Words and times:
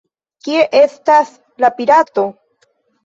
Kie 0.47 0.63
estas 0.79 1.35
la 1.65 1.71
pirato? 1.79 2.25